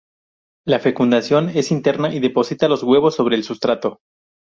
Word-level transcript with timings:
La 0.65 0.79
fecundación 0.79 1.49
es 1.49 1.69
interna 1.69 2.11
y 2.11 2.19
deposita 2.19 2.67
los 2.67 2.81
huevos 2.81 3.13
sobre 3.13 3.35
el 3.35 3.43
sustrato. 3.43 3.99